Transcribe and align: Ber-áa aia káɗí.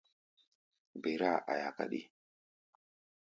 Ber-áa 1.01 1.37
aia 1.53 1.69
káɗí. 1.77 1.99